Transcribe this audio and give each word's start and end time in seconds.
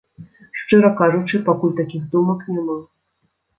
Шчыра 0.61 0.91
кажучы, 1.01 1.43
пакуль 1.51 1.77
такіх 1.83 2.09
думак 2.17 2.51
няма. 2.57 2.81